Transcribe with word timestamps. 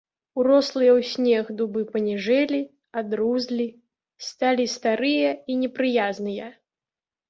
Урослыя 0.43 0.91
ў 0.97 1.01
снег 1.11 1.45
дубы 1.59 1.83
паніжэлі, 1.93 2.61
адрузлі, 3.03 3.69
сталі 4.33 4.69
старыя 4.77 5.31
і 5.51 5.63
непрыязныя. 5.65 6.55